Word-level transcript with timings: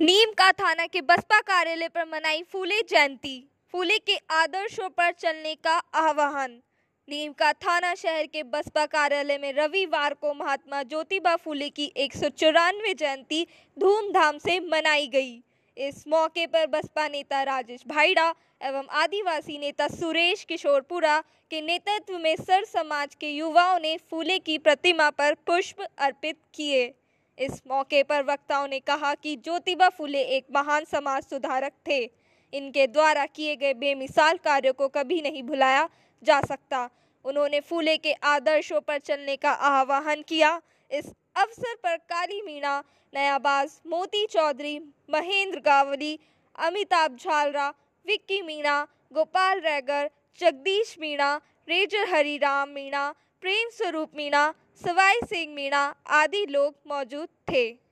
नीम 0.00 0.32
का 0.32 0.50
थाना 0.52 0.84
के 0.86 1.00
बसपा 1.00 1.40
कार्यालय 1.40 1.88
पर 1.88 2.04
मनाई 2.04 2.42
फूले 2.42 2.80
जयंती। 2.82 3.38
फूले 3.72 3.96
के 3.98 4.16
आदर्शों 4.30 4.88
पर 4.88 5.10
चलने 5.12 5.54
का 5.54 5.72
आह्वान। 5.94 6.50
नीम 7.08 7.32
का 7.32 7.52
थाना 7.52 7.94
शहर 7.94 8.26
के 8.26 8.42
बसपा 8.42 8.84
कार्यालय 8.86 9.38
में 9.38 9.52
रविवार 9.52 10.14
को 10.14 10.34
महात्मा 10.34 10.82
ज्योतिबा 10.82 11.34
फूले 11.36 11.68
की 11.68 11.90
एक 11.96 12.14
सौ 12.16 12.28
चौरानवे 12.28 12.92
जयंती 12.94 13.46
धूमधाम 13.76 14.38
से 14.38 14.58
मनाई 14.60 15.06
गई। 15.06 15.34
इस 15.76 16.04
मौके 16.08 16.46
पर 16.46 16.66
बसपा 16.66 17.08
नेता 17.08 17.42
राजेश 17.42 17.82
भाईडा 17.88 18.28
एवं 18.62 18.86
आदिवासी 19.02 19.58
नेता 19.58 19.88
सुरेश 19.88 20.44
किशोरपुरा 20.44 21.18
के 21.50 21.60
नेतृत्व 21.60 22.18
में 22.18 22.34
सर 22.36 22.64
समाज 22.66 23.14
के 23.14 23.30
युवाओं 23.30 23.78
ने 23.78 23.96
फूले 24.10 24.38
की 24.38 24.58
प्रतिमा 24.58 25.10
पर 25.10 25.34
पुष्प 25.46 25.86
अर्पित 25.98 26.38
किए। 26.54 26.86
इस 27.38 27.62
मौके 27.66 28.02
पर 28.02 28.22
वक्ताओं 28.22 28.68
ने 28.68 28.80
कहा 28.80 29.14
कि 29.14 29.36
ज्योतिबा 29.36 29.88
फुले 29.88 30.22
एक 30.36 30.46
महान 30.54 30.84
समाज 30.84 31.22
सुधारक 31.22 31.72
थे। 31.88 31.98
इनके 32.52 32.86
द्वारा 32.86 33.26
किए 33.26 33.56
गए 33.56 33.74
बेमिसाल 33.74 34.36
कार्यों 34.36 34.72
को 34.72 34.88
कभी 34.88 35.20
नहीं 35.22 35.42
भुलाया 35.42 35.88
जा 36.22 36.40
सकता। 36.40 36.88
उन्होंने 37.24 37.60
फूले 37.60 37.96
के 37.96 38.12
आदर्शों 38.12 38.80
पर 38.80 38.98
चलने 38.98 39.36
का 39.36 39.50
आह्वान 39.50 40.22
किया। 40.22 40.60
इस 40.90 41.06
अवसर 41.36 41.74
पर 41.74 41.96
काली 41.96 42.40
मीणा, 42.42 42.82
नयाबाज, 43.14 43.80
मोती 43.86 44.26
चौधरी, 44.26 44.78
महेंद्र 45.10 45.60
गावली, 45.60 46.18
अमिताभ 46.58 47.16
झालरा, 47.16 47.68
विक्की 48.06 48.42
मीणा, 48.42 48.86
गोपाल 49.12 49.60
रैगर, 49.60 50.10
जगदीश 50.40 50.96
मीणा, 51.00 51.34
रेजर 51.68 52.08
हरिराम 52.08 52.68
मीणा 52.68 53.14
प्रेम 53.40 53.68
स्वरूप 53.68 54.14
मीणा 54.14 54.50
सवाई 54.84 55.20
सिंह 55.24 55.54
मीणा 55.54 55.92
आदि 56.06 56.44
लोग 56.48 56.74
मौजूद 56.86 57.28
थे। 57.48 57.87